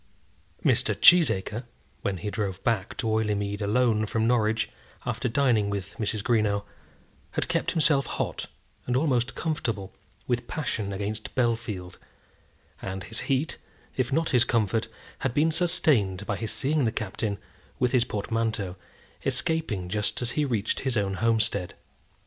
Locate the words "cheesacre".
0.99-1.65